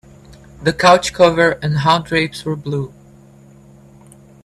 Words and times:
The 0.63 0.73
couch 0.73 1.13
cover 1.13 1.59
and 1.61 1.77
hall 1.77 1.99
drapes 2.01 2.43
were 2.43 2.55
blue. 2.55 2.91